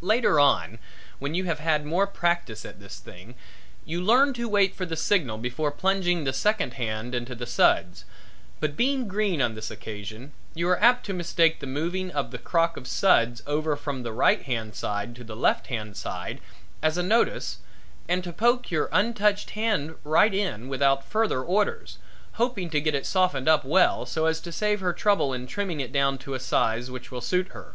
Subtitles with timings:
[0.00, 0.80] Later on
[1.20, 3.36] when you have had more practice at this thing
[3.84, 8.04] you learn to wait for the signal before plunging the second hand into the suds,
[8.58, 12.38] but being green on this occasion, you are apt to mistake the moving of the
[12.38, 16.40] crock of suds over from the right hand side to the left hand side
[16.82, 17.58] as a notice
[18.08, 21.98] and to poke your untouched hand right in without further orders,
[22.32, 25.78] hoping to get it softened up well so as to save her trouble in trimming
[25.78, 27.74] it down to a size which will suit her.